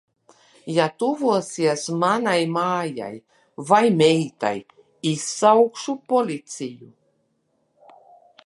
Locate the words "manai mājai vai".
2.03-3.83